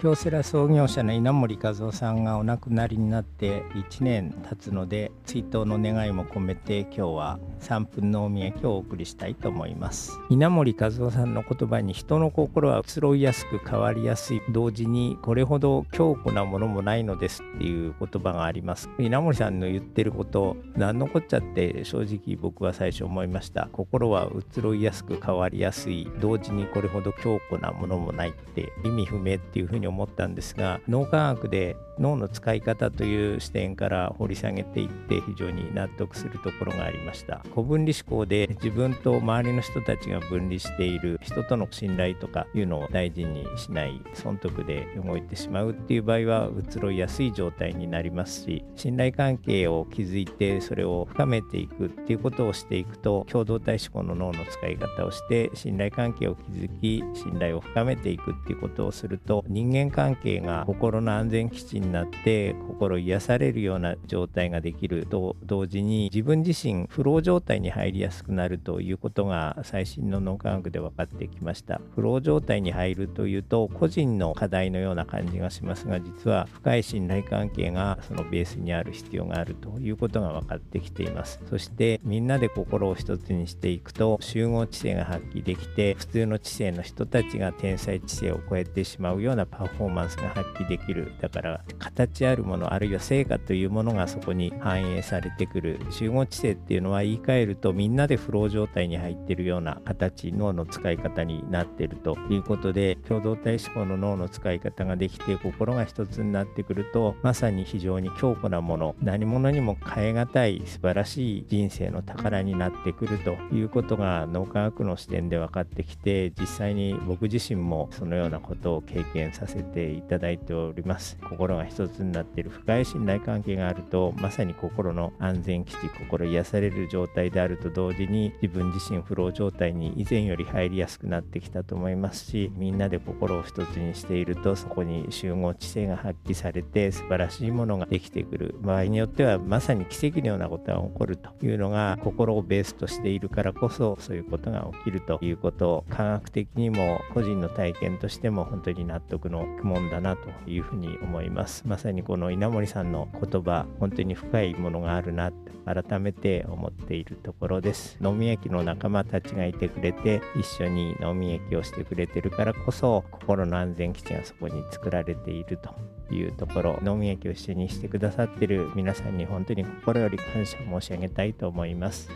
[0.00, 10.18] 京セラ創業者の稲森和夫さんがお亡くなりになって1年経つので追悼の願いも込めて今日は3分のお見焼きをお送りしたいと思います。
[10.30, 18.88] 稲森和夫さんの言葉に人の心は移ろいやすく変わりやすい同時にこれほど強固なものもないのですっていう言葉があります。
[18.98, 23.68] 稲森さんの言ってること何のこっちゃって正直僕は最初思いました。
[23.70, 26.10] 心は移ろいやすく変わりやすい。
[26.22, 37.42] 同時にこれほど強固なものもないって意味不明っていうふうに思ったんですが脳科学で脳の使い方という視点から掘り下げていって非常に納得するところがありました。
[37.50, 65.06] 古分離思考で自分と周りの人たちが分離している人との信頼とかいうのを大事にしない損得で動いてしまうっていう場合は移ろいやすい状態になりますし信頼関係を築いてそれを深めていくっていうことをしていくと共同体思考の脳の使い方をして信頼関係を築き信頼を深めていくっていうことをすると人間間関係が心の安全基地になって心癒されるような状態ができる。
[65.06, 71.80] と同時に自分自身フロー状態に入りやすくなるということが最新の脳科学で分かってきました。
[71.94, 81.40] フロー状態に入るというと個人の課題のような感じがしますが実は深い信頼関係がそのベースにある必要があるということが分かってきています。
[81.48, 121.16] そしてみんなで心を一つにしていくと集合知性が発揮できて普通の知性の人たちが天才知性を超えてしまうようなパフフォーマンスが発揮できるだから形あるものあるいは成果というものがそこに反映されてくる集合知性っていうのは言い換えるとみんなでフロー状態に入ってるような形脳の使い方になってるということで共同体思考の脳の使い方ができて心が一つになってくるとまさに非常に強固なもの何者にも変え難い素晴らしい人生の宝になってくるということが脳科学の視点で分かってきて実際に僕自身もそのようなことを経験させていただいております。
[121.28, 138.54] 心が一つになっている深い信頼関係があるとまさに心の安全基地心癒される状態であると同時に自分自身フロー状態に以前より入りやすくなってきたと思いますしみんなで心を一つにしているとそこに集合知性が発揮されて素晴らしいものができてくる。
[138.60, 151.62] 場合によってはまさに奇跡のようなことが起こるというのが心をベースとしているからこそそういうことが起きるということを科学的にも個人の体験としても本当に納得のもんだなというふうに思います。
[151.66, 157.98] まさにこの稲森さんの言葉本当に深いものがあるなって改めて思っているところです。
[158.02, 166.78] 飲み焼きの仲間たちがいてくれて一緒に飲み焼きをしてくれてるからこそ心の安全基地がそこに作られているというところ。
[166.84, 172.10] 飲み焼きを一緒にしてくださってる皆さんに本当に心より感謝申し上げたいと思います。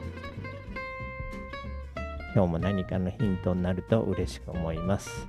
[2.34, 5.28] 今日も何かのヒントになると嬉しく思います。